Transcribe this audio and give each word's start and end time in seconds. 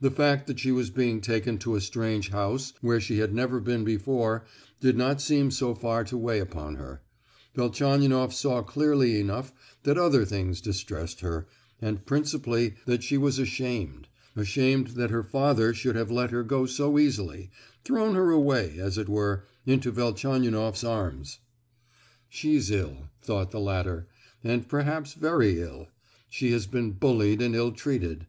The 0.00 0.10
fact 0.10 0.46
that 0.46 0.58
she 0.58 0.72
was 0.72 0.88
being 0.88 1.20
taken 1.20 1.58
to 1.58 1.74
a 1.76 1.80
strange 1.82 2.30
house 2.30 2.72
where 2.80 2.98
she 2.98 3.18
had 3.18 3.34
never 3.34 3.60
been 3.60 3.84
before 3.84 4.46
did 4.80 4.96
not 4.96 5.20
seem 5.20 5.50
so 5.50 5.74
far 5.74 6.04
to 6.04 6.16
weigh 6.16 6.38
upon 6.40 6.76
her; 6.76 7.02
Velchaninoff 7.54 8.32
saw 8.32 8.62
clearly 8.62 9.20
enough 9.20 9.52
that 9.82 9.98
other 9.98 10.24
things 10.24 10.62
distressed 10.62 11.20
her, 11.20 11.46
and 11.82 12.06
principally 12.06 12.76
that 12.86 13.02
she 13.02 13.18
was 13.18 13.38
ashamed—ashamed 13.38 14.86
that 14.86 15.10
her 15.10 15.22
father 15.22 15.74
should 15.74 15.96
have 15.96 16.10
let 16.10 16.30
her 16.30 16.42
go 16.42 16.64
so 16.64 16.98
easily—thrown 16.98 18.14
her 18.14 18.30
away, 18.30 18.78
as 18.78 18.96
it 18.96 19.06
were—into 19.10 19.90
Velchaninoff's 19.90 20.82
arms. 20.82 21.40
"She's 22.30 22.70
ill," 22.70 23.10
thought 23.20 23.50
the 23.50 23.60
latter, 23.60 24.08
"and 24.42 24.66
perhaps 24.66 25.12
very 25.12 25.60
ill; 25.60 25.88
she 26.30 26.52
has 26.52 26.66
been 26.66 26.92
bullied 26.92 27.42
and 27.42 27.54
ill 27.54 27.72
treated. 27.72 28.26